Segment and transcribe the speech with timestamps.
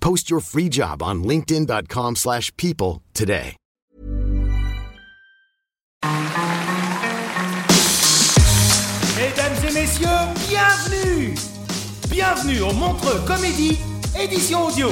[0.00, 3.56] Post your free job on linkedin.com/people slash people today.
[9.16, 10.08] Mesdames et messieurs,
[10.48, 11.34] bienvenue
[12.10, 13.78] Bienvenue au Montreux Comédie,
[14.18, 14.88] édition audio.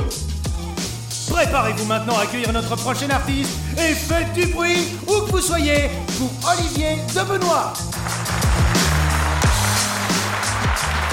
[1.29, 5.91] Préparez-vous maintenant à accueillir notre prochain artiste et faites du bruit où que vous soyez
[6.17, 7.73] pour Olivier de Benoît.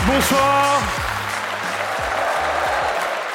[0.06, 1.05] Bonsoir.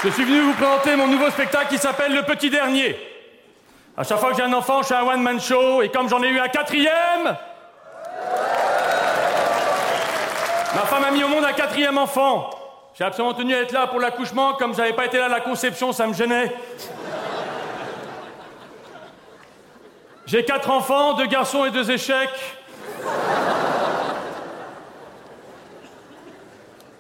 [0.02, 2.98] Je suis venu vous présenter mon nouveau spectacle qui s'appelle Le Petit Dernier.
[3.94, 6.22] À chaque fois que j'ai un enfant, je fais un one-man show, et comme j'en
[6.22, 7.36] ai eu un quatrième,
[10.74, 12.48] ma femme a mis au monde un quatrième enfant.
[12.94, 15.40] J'ai absolument tenu à être là pour l'accouchement, comme j'avais pas été là à la
[15.40, 16.50] conception, ça me gênait.
[20.24, 22.56] J'ai quatre enfants, deux garçons et deux échecs.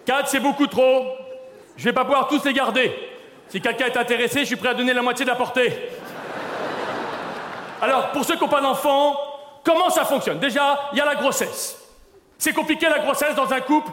[0.04, 1.19] Quatre, c'est beaucoup trop.
[1.80, 2.94] Je vais pas pouvoir tous les garder.
[3.48, 5.72] Si quelqu'un est intéressé, je suis prêt à donner la moitié de la portée.
[7.80, 9.18] Alors, pour ceux qui n'ont pas d'enfants,
[9.64, 10.38] comment ça fonctionne?
[10.38, 11.78] Déjà, il y a la grossesse.
[12.36, 13.90] C'est compliqué la grossesse dans un couple.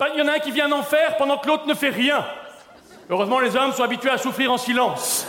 [0.00, 1.90] Ben, Il y en a un qui vient en faire pendant que l'autre ne fait
[1.90, 2.26] rien.
[3.08, 5.24] Heureusement, les hommes sont habitués à souffrir en silence.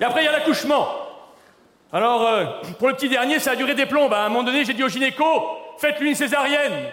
[0.00, 0.88] Et après, il y a l'accouchement.
[1.92, 2.44] Alors, euh,
[2.78, 4.10] pour le petit dernier, ça a duré des plombs.
[4.10, 5.24] À un moment donné, j'ai dit au gynéco,
[5.76, 6.88] faites-lui une césarienne.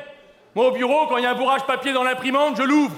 [0.56, 2.96] Moi, au bureau, quand il y a un bourrage papier dans l'imprimante, je l'ouvre.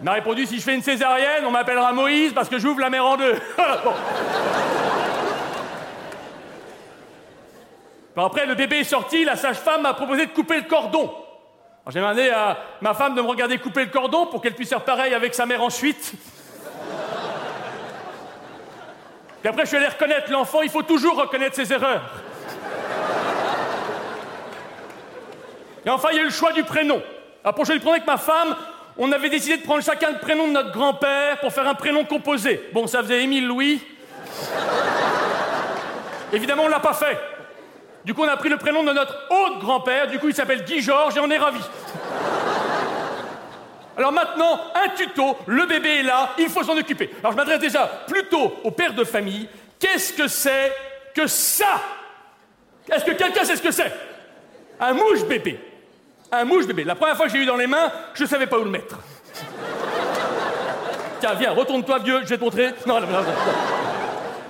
[0.00, 2.90] Il m'a répondu, si je fais une césarienne, on m'appellera Moïse parce que j'ouvre la
[2.90, 3.34] mer en deux.
[8.16, 8.26] Bon.
[8.26, 11.14] Après, le bébé est sorti, la sage-femme m'a proposé de couper le cordon.
[11.88, 14.82] J'ai demandé à ma femme de me regarder couper le cordon pour qu'elle puisse faire
[14.82, 16.14] pareil avec sa mère ensuite.
[19.40, 22.02] Puis après, je suis allé reconnaître l'enfant, il faut toujours reconnaître ses erreurs.
[25.86, 27.00] Et enfin, il y a eu le choix du prénom.
[27.44, 28.56] Alors, pour choisir le prénom avec ma femme,
[28.98, 32.04] on avait décidé de prendre chacun le prénom de notre grand-père pour faire un prénom
[32.04, 32.68] composé.
[32.72, 33.80] Bon, ça faisait Émile Louis.
[36.32, 37.16] Évidemment, on l'a pas fait.
[38.04, 40.08] Du coup, on a pris le prénom de notre autre grand-père.
[40.08, 41.64] Du coup, il s'appelle Guy Georges et on est ravis.
[43.98, 47.10] Alors maintenant, un tuto, le bébé est là, il faut s'en occuper.
[47.18, 49.48] Alors je m'adresse déjà plutôt au père de famille.
[49.80, 50.72] Qu'est-ce que c'est
[51.14, 51.80] que ça?
[52.88, 53.92] Est-ce que quelqu'un sait ce que c'est?
[54.78, 55.58] Un mouche bébé.
[56.30, 56.84] Un mouche bébé.
[56.84, 58.70] La première fois que j'ai eu dans les mains, je ne savais pas où le
[58.70, 58.98] mettre.
[61.18, 62.68] Tiens, viens, retourne-toi, vieux, je vais te montrer.
[62.86, 63.34] Non, non, non, non.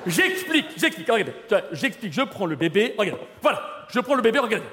[0.07, 1.33] J'explique, j'explique, regarde.
[1.49, 3.21] Tu vois, J'explique, je prends le bébé, regarde.
[3.41, 4.65] Voilà, je prends le bébé, regarde.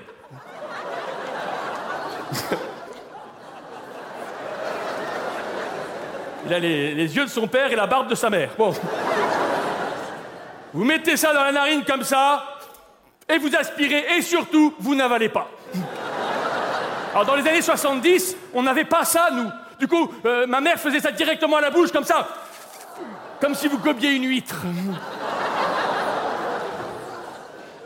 [6.45, 8.51] Il a les, yeux de son père et la barbe de sa mère.
[8.57, 8.73] Bon.
[10.73, 12.43] Vous mettez ça dans la narine comme ça,
[13.27, 15.49] et vous aspirez, et surtout, vous n'avalez pas.
[17.13, 19.49] Alors dans les années 70, on n'avait pas ça, nous.
[19.79, 22.27] Du coup, euh, ma mère faisait ça directement à la bouche, comme ça.
[23.39, 24.61] Comme si vous gobiez une huître.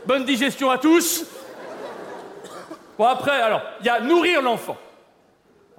[0.06, 1.26] Bonne digestion à tous.
[2.98, 4.78] Bon, après, alors, il y a nourrir l'enfant.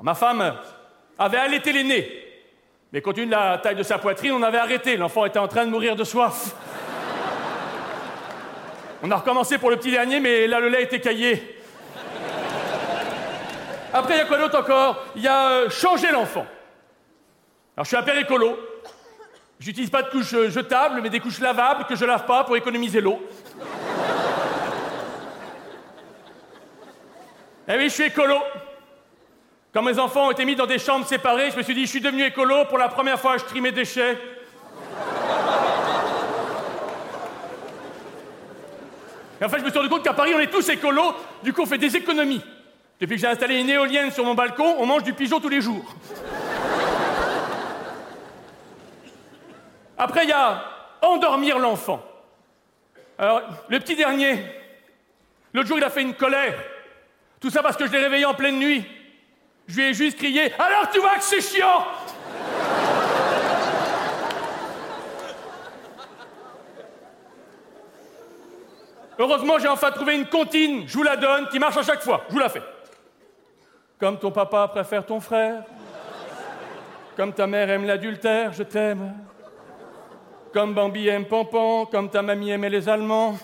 [0.00, 0.54] Ma femme
[1.18, 2.19] avait allaité l'aîné.
[2.92, 4.96] Mais compte tenu de la taille de sa poitrine, on avait arrêté.
[4.96, 6.54] L'enfant était en train de mourir de soif.
[9.02, 11.56] On a recommencé pour le petit dernier, mais là, le lait était caillé.
[13.92, 15.04] Après, il y a quoi d'autre encore?
[15.16, 16.46] Il y a euh, changer l'enfant.
[17.76, 18.58] Alors, je suis un père écolo.
[19.58, 22.56] J'utilise pas de couches euh, jetables, mais des couches lavables que je lave pas pour
[22.56, 23.20] économiser l'eau.
[27.68, 28.36] Eh oui, je suis écolo.
[29.72, 31.90] Quand mes enfants ont été mis dans des chambres séparées, je me suis dit, je
[31.90, 32.64] suis devenu écolo.
[32.64, 34.18] Pour la première fois, je trie mes déchets.
[39.40, 41.14] Et en fait, je me suis rendu compte qu'à Paris, on est tous écolos.
[41.44, 42.42] Du coup, on fait des économies.
[43.00, 45.60] Depuis que j'ai installé une éolienne sur mon balcon, on mange du pigeon tous les
[45.60, 45.94] jours.
[49.96, 50.64] Après, il y a
[51.00, 52.04] endormir l'enfant.
[53.18, 54.44] Alors, le petit dernier,
[55.54, 56.58] l'autre jour, il a fait une colère.
[57.38, 58.84] Tout ça parce que je l'ai réveillé en pleine nuit.
[59.70, 61.84] Je lui ai juste crié Alors tu vois que c'est chiant
[69.16, 72.22] Heureusement, j'ai enfin trouvé une comptine, je vous la donne, qui marche à chaque fois.
[72.28, 72.62] Je vous la fais.
[73.98, 75.62] Comme ton papa préfère ton frère.
[77.18, 79.12] Comme ta mère aime l'adultère, je t'aime.
[80.54, 83.36] Comme Bambi aime Pompon, comme ta mamie aimait les Allemands.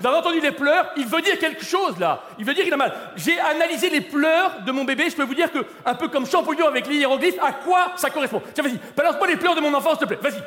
[0.00, 0.90] Vous avez entendu les pleurs?
[0.96, 2.22] Il veut dire quelque chose, là.
[2.36, 2.92] Il veut dire qu'il a mal.
[3.14, 5.08] J'ai analysé les pleurs de mon bébé.
[5.08, 8.10] Je peux vous dire que, un peu comme Champollion avec les hiéroglyphes, à quoi ça
[8.10, 8.42] correspond?
[8.52, 10.18] Tiens, vas-y, balance-moi les pleurs de mon enfant, s'il te plaît.
[10.20, 10.42] Vas-y.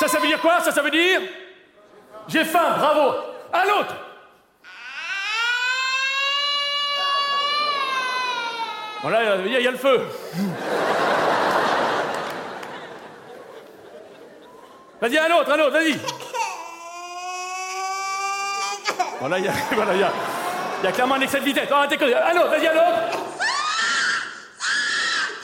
[0.00, 0.58] Ça, ça veut dire quoi?
[0.58, 1.20] Ça, ça veut dire
[2.26, 3.18] J'ai faim, bravo.
[3.52, 3.94] À l'autre
[9.02, 10.00] Voilà, il y a le feu.
[15.02, 15.98] Vas-y, un autre, un autre, vas-y.
[19.18, 20.12] Voilà, il y a, voilà, il y a,
[20.82, 21.68] y a clairement un excès de vitesse.
[21.70, 23.18] Un autre, vas-y, un autre.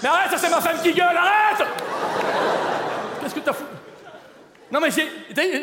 [0.01, 1.67] Mais arrête, ça c'est ma femme qui gueule, arrête
[3.21, 3.65] Qu'est-ce que t'as fou?
[4.71, 5.09] Non mais j'ai,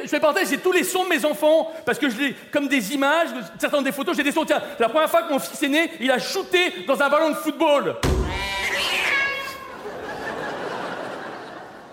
[0.04, 2.68] je fais parenthèse, j'ai tous les sons de mes enfants, parce que je les, comme
[2.68, 4.44] des images, certaines des photos, j'ai des sons.
[4.44, 7.30] Tiens, la première fois que mon fils est né, il a shooté dans un ballon
[7.30, 7.96] de football.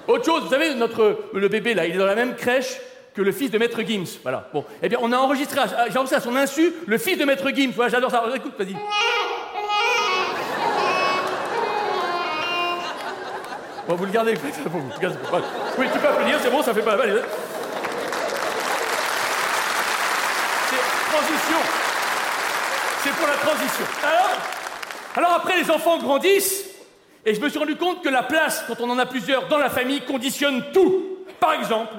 [0.08, 2.78] Autre chose, vous savez, notre, le bébé là, il est dans la même crèche
[3.14, 4.18] que le fils de Maître Gims.
[4.22, 4.48] Voilà.
[4.52, 5.60] Bon, eh bien, on a enregistré,
[5.90, 7.72] j'ai enregistré à son insu le fils de Maître Gims.
[7.74, 8.24] Voilà, j'adore ça.
[8.34, 8.74] Écoute, vas-y.
[13.88, 14.34] Bon, vous le gardez.
[14.66, 15.18] Vous le gardez.
[15.78, 17.22] Oui, tu peux applaudir, c'est bon, ça fait pas mal.
[20.70, 21.58] C'est transition.
[23.02, 23.84] C'est pour la transition.
[24.04, 24.30] Alors,
[25.16, 26.71] alors après, les enfants grandissent,
[27.24, 29.58] et je me suis rendu compte que la place, quand on en a plusieurs dans
[29.58, 31.18] la famille, conditionne tout.
[31.38, 31.94] Par exemple,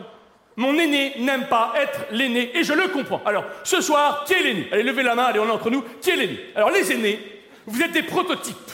[0.56, 3.22] mon aîné n'aime pas être l'aîné, et je le comprends.
[3.26, 4.70] Alors, ce soir, qui est l'aîné?
[4.72, 5.84] Allez, levez la main, allez, on est entre nous.
[6.02, 6.40] Qui est l'aîné?
[6.56, 7.20] Alors, les aînés,
[7.66, 8.72] vous êtes des prototypes.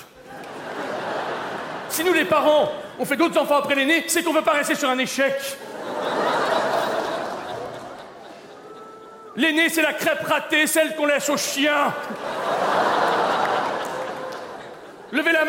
[1.90, 4.76] Si nous, les parents, on fait d'autres enfants après l'aîné, c'est qu'on veut pas rester
[4.76, 5.34] sur un échec.
[9.36, 11.94] L'aîné, c'est la crêpe ratée, celle qu'on laisse aux chiens.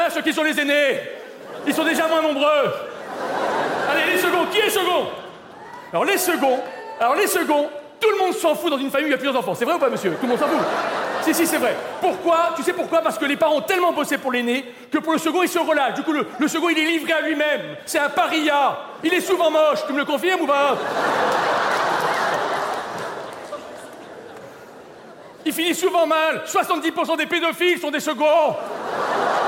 [0.09, 1.01] Ceux qui sont les aînés.
[1.67, 2.73] Ils sont déjà moins nombreux.
[3.91, 5.09] Allez, les seconds, qui est second?
[5.93, 6.61] Alors les seconds,
[7.01, 7.69] alors les seconds,
[8.01, 9.55] tout le monde s'en fout dans une famille où il y a plusieurs enfants.
[9.55, 10.13] C'est vrai ou pas, monsieur?
[10.13, 10.59] Tout le monde s'en fout?
[11.23, 11.77] Si, si, c'est vrai.
[12.01, 12.51] Pourquoi?
[12.57, 13.03] Tu sais pourquoi?
[13.03, 15.59] Parce que les parents ont tellement bossé pour l'aîné que pour le second, ils se
[15.59, 15.95] relâchent.
[15.95, 17.61] Du coup, le, le second, il est livré à lui-même.
[17.85, 18.79] C'est un paria.
[19.05, 19.81] Il est souvent moche.
[19.87, 20.79] Tu me le confirmes ou pas?
[25.45, 26.43] Il finit souvent mal.
[26.47, 28.57] 70% des pédophiles sont des seconds.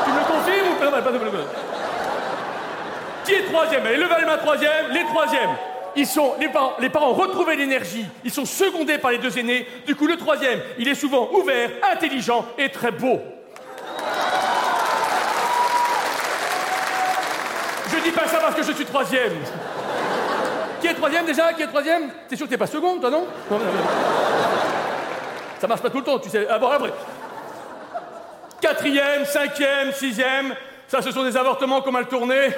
[0.05, 0.72] Tu me le confirmes ou pas, pas de-
[3.25, 3.87] Qui est troisième?
[3.87, 4.91] Allez, levez la main troisième.
[4.91, 5.51] Les troisièmes.
[5.95, 8.07] Ils sont, les parents, les parents retrouvé l'énergie.
[8.25, 9.67] Ils sont secondés par les deux aînés.
[9.87, 13.21] Du coup, le troisième, il est souvent ouvert, intelligent et très beau.
[17.91, 19.35] Je dis pas ça parce que je suis troisième.
[20.81, 21.53] Qui est troisième déjà?
[21.53, 22.11] Qui est troisième?
[22.29, 23.27] T'es sûr que t'es pas seconde, toi, non?
[23.51, 23.61] Non.
[25.61, 26.49] Ça marche pas tout le temps, tu sais.
[26.51, 26.59] Ah.
[28.61, 30.55] Quatrième, cinquième, sixième,
[30.93, 32.51] ça, ce sont des avortements qu'on mal tournés.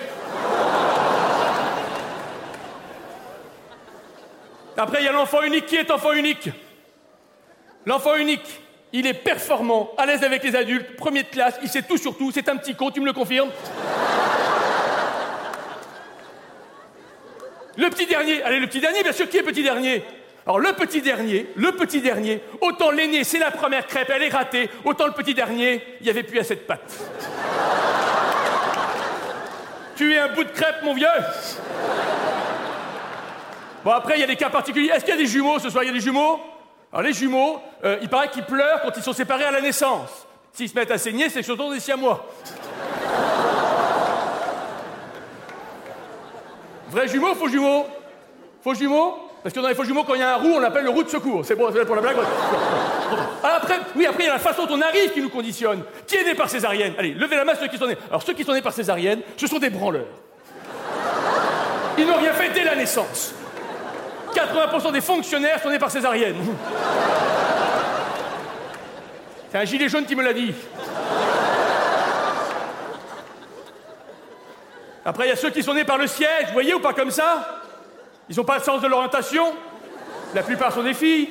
[4.77, 5.67] Après, il y a l'enfant unique.
[5.67, 6.49] Qui est enfant unique
[7.87, 8.61] L'enfant unique,
[8.93, 12.19] il est performant, à l'aise avec les adultes, premier de classe, il sait tout sur
[12.19, 13.51] tout, c'est un petit con, tu me le confirmes
[17.77, 20.03] Le petit dernier, allez, le petit dernier, bien sûr, qui est petit dernier?
[20.45, 24.29] Alors, le petit dernier, le petit dernier, autant l'aîné, c'est la première crêpe, elle est
[24.29, 26.99] ratée, autant le petit dernier, il n'y avait plus assez de pâte.
[29.97, 31.07] Tu es un bout de crêpe, mon vieux
[33.85, 34.91] Bon, après, il y a des cas particuliers.
[34.91, 35.85] Est-ce qu'il y a des jumeaux ce soir?
[35.85, 36.41] Il y a des jumeaux?
[36.91, 40.27] Alors, les jumeaux, euh, il paraît qu'ils pleurent quand ils sont séparés à la naissance.
[40.53, 42.25] S'ils se mettent à saigner, c'est surtout des siamois.
[46.89, 47.87] Vrai jumeau, faux jumeau?
[48.63, 49.24] Faux jumeau?
[49.45, 50.91] Parce que dans les faux jumeaux, quand il y a un roux, on l'appelle le
[50.91, 51.45] roux de secours.
[51.45, 52.17] C'est bon, c'est pour la blague.
[53.43, 55.83] après, oui, après, il y a la façon dont on arrive qui nous conditionne.
[56.07, 57.99] Qui est né par césarienne Allez, levez la main ceux qui sont nés.
[58.09, 60.07] Alors, ceux qui sont nés par césarienne, ce sont des branleurs.
[61.99, 63.35] Ils n'ont rien fait dès la naissance.
[64.35, 66.37] 80% des fonctionnaires sont nés par césarienne.
[69.53, 70.55] C'est un gilet jaune qui me l'a dit.
[75.05, 76.95] Après, il y a ceux qui sont nés par le siège, vous voyez ou pas
[76.95, 77.61] comme ça?
[78.29, 79.53] Ils n'ont pas le sens de l'orientation.
[80.35, 81.29] La plupart sont des filles.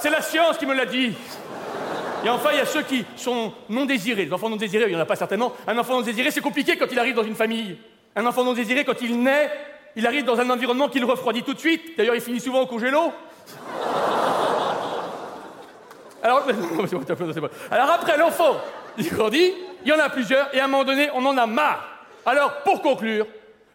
[0.00, 1.14] C'est la science qui me l'a dit.
[2.24, 4.26] Et enfin, il y a ceux qui sont non désirés.
[4.26, 5.52] Les enfants non désirés, il n'y en a pas certainement.
[5.66, 7.78] Un enfant non désiré, c'est compliqué quand il arrive dans une famille.
[8.14, 9.50] Un enfant non désiré, quand il naît,
[9.96, 11.96] il arrive dans un environnement qui le refroidit tout de suite.
[11.96, 13.12] D'ailleurs, il finit souvent au congélo.
[16.22, 16.42] Alors,
[17.70, 18.56] Alors après, l'enfant,
[18.98, 21.46] il grandit, il y en a plusieurs, et à un moment donné, on en a
[21.46, 21.84] marre.
[22.26, 23.26] Alors, pour conclure,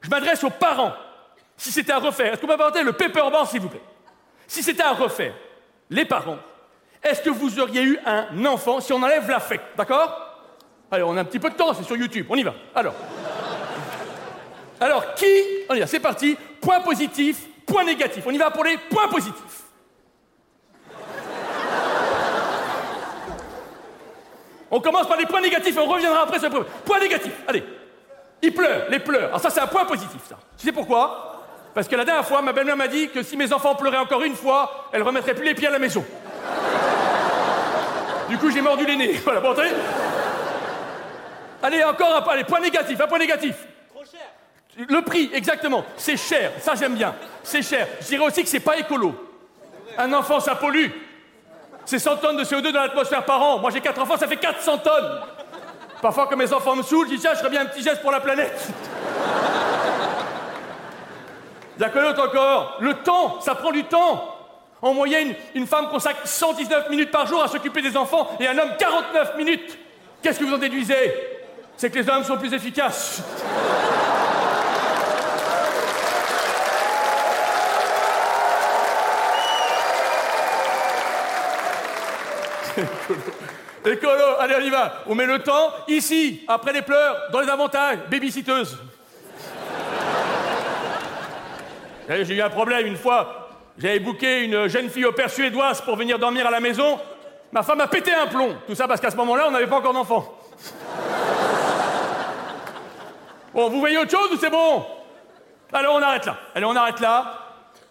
[0.01, 0.93] je m'adresse aux parents.
[1.57, 3.81] Si c'était à refaire, est-ce que vous m'apportez le paperboard, s'il vous plaît?
[4.47, 5.33] Si c'était à refaire,
[5.89, 6.37] les parents,
[7.03, 10.21] est-ce que vous auriez eu un enfant si on enlève l'affect D'accord?
[10.91, 12.53] Allez, on a un petit peu de temps, c'est sur YouTube, on y va.
[12.73, 12.93] Alors.
[14.79, 15.25] Alors, qui?
[15.69, 16.37] On y va, c'est parti.
[16.61, 18.23] Point positif, point négatif.
[18.27, 19.64] On y va pour les points positifs.
[24.71, 26.65] On commence par les points négatifs et on reviendra après sur les points.
[26.85, 27.63] Point négatif, allez.
[28.41, 29.29] Il pleure, les pleurs.
[29.29, 30.37] Alors ça, c'est un point positif, ça.
[30.57, 31.43] Tu sais pourquoi?
[31.73, 34.23] Parce que la dernière fois, ma belle-mère m'a dit que si mes enfants pleuraient encore
[34.23, 36.05] une fois, elle remettrait plus les pieds à la maison.
[38.29, 39.13] du coup, j'ai mordu les nez.
[39.23, 39.53] Voilà, bon.
[41.61, 43.55] Allez, encore un point, allez, point négatif, un point négatif.
[43.93, 44.87] Trop cher.
[44.87, 45.83] Le prix, exactement.
[45.97, 47.15] C'est cher, ça j'aime bien.
[47.43, 47.87] C'est cher.
[48.01, 49.15] Je dirais aussi que c'est pas écolo.
[49.97, 50.87] Un enfant, ça pollue.
[51.85, 53.59] C'est 100 tonnes de CO2 dans l'atmosphère par an.
[53.59, 55.21] Moi, j'ai 4 enfants, ça fait 400 tonnes.
[56.01, 58.01] Parfois, quand mes enfants me saoulent, je dis tiens, je ferais bien un petit geste
[58.01, 58.67] pour la planète.
[61.79, 62.77] L'autre encore.
[62.79, 64.31] Le temps, ça prend du temps.
[64.81, 68.57] En moyenne, une femme consacre 119 minutes par jour à s'occuper des enfants et un
[68.57, 69.77] homme 49 minutes.
[70.21, 71.13] Qu'est-ce que vous en déduisez?
[71.77, 73.23] C'est que les hommes sont plus efficaces.
[83.85, 85.03] Écolo, allez, on y va.
[85.07, 88.77] On met le temps ici, après les pleurs, dans les avantages, babysitteuse.
[92.09, 93.49] J'ai eu un problème une fois.
[93.77, 96.99] J'avais booké une jeune fille au père suédoise pour venir dormir à la maison.
[97.51, 98.55] Ma femme a pété un plomb.
[98.67, 100.33] Tout ça parce qu'à ce moment-là, on n'avait pas encore d'enfant.
[103.53, 104.85] Bon, vous voyez autre chose ou c'est bon?
[105.71, 106.35] Alors on arrête là.
[106.53, 107.39] Allez, on arrête là.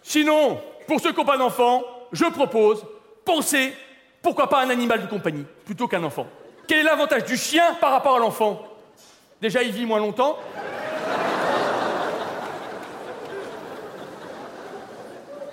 [0.03, 2.85] Sinon, pour ceux qui n'ont pas d'enfant, je propose,
[3.25, 3.73] pensez
[4.25, 6.25] pourquoi pas un animal de compagnie plutôt qu'un enfant?
[6.67, 8.59] Quel est l'avantage du chien par rapport à l'enfant?
[9.39, 10.39] Déjà, il vit moins longtemps.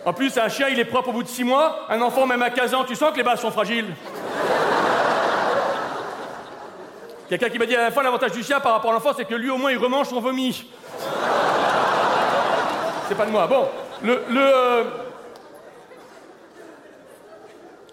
[0.07, 1.81] En plus, un chien, il est propre au bout de six mois.
[1.91, 3.95] Un enfant, même à 15 ans, tu sens que les bases sont fragiles.
[7.29, 9.27] Quelqu'un qui m'a dit à la fois l'avantage du chien par rapport à l'enfant, c'est
[9.27, 10.67] que lui, au moins, il remange son vomi.
[13.07, 13.47] C'est pas de moi.
[13.47, 13.69] Bon,
[14.03, 14.25] le.
[14.31, 14.85] le euh,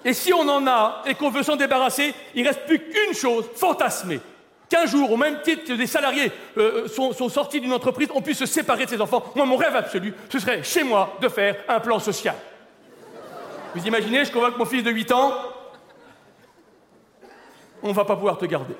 [0.10, 3.46] et si on en a et qu'on veut s'en débarrasser, il reste plus qu'une chose,
[3.56, 4.20] fantasmer.
[4.68, 8.39] Qu'un jour, au même titre que des salariés euh, sont, sortis d'une entreprise, on puisse
[8.39, 9.24] se séparer de ses enfants.
[9.36, 12.34] Moi, mon rêve absolu, ce serait chez moi de faire un plan social.
[13.75, 15.32] Vous imaginez, je convoque mon fils de 8 ans,
[17.84, 18.74] on va pas pouvoir te garder.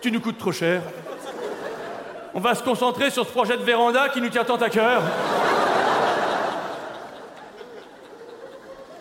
[0.00, 0.82] tu nous coûtes trop cher.
[2.32, 5.02] On va se concentrer sur ce projet de véranda qui nous tient tant à cœur.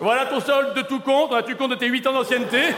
[0.02, 1.32] Voilà ton solde de tout compte.
[1.32, 2.74] As-tu compte de tes 8 ans d'ancienneté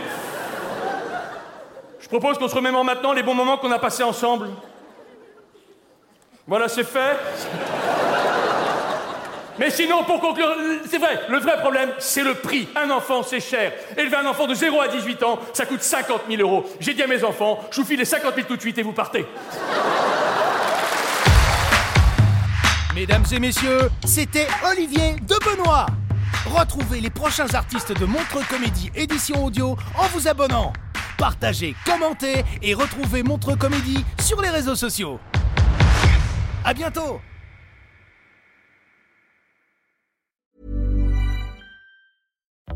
[2.02, 4.50] Je propose qu'on se remémore maintenant les bons moments qu'on a passés ensemble.
[6.46, 7.18] Voilà, c'est fait.
[9.58, 10.54] Mais sinon, pour conclure,
[10.90, 12.68] c'est vrai, le vrai problème, c'est le prix.
[12.76, 13.72] Un enfant, c'est cher.
[13.96, 16.66] Élever un enfant de 0 à 18 ans, ça coûte 50 000 euros.
[16.82, 18.84] J'ai dit à mes enfants, je vous file les 50 000 tout de suite et
[18.84, 19.26] vous partez.
[22.94, 25.86] Mesdames et messieurs, c'était Olivier de Benoît.
[26.46, 30.74] Retrouvez les prochains artistes de Montre Comédie édition audio en vous abonnant.
[31.18, 35.20] Partagez, commentez et retrouvez Montre Comédie sur les réseaux sociaux.
[36.66, 37.22] À bientôt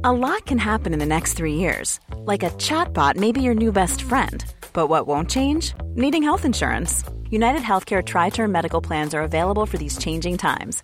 [0.04, 2.00] A lot can happen in the next three years.
[2.26, 4.46] Like a chatbot may be your new best friend.
[4.72, 5.74] But what won't change?
[5.96, 7.04] Needing health insurance.
[7.30, 10.84] United Healthcare Tri Term Medical Plans are available for these changing times